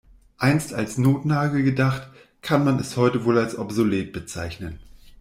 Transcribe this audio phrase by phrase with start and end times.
[0.39, 2.07] Einst als Notnagel gedacht,
[2.41, 4.79] kann man es heute wohl als obsolet bezeichnen.